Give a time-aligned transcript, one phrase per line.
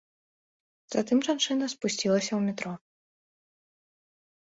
[0.93, 2.73] Затым жанчына спусцілася ў метро.